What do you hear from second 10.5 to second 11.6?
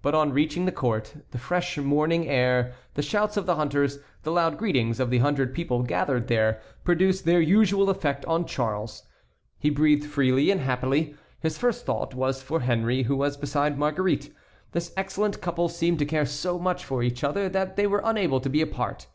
and happily. His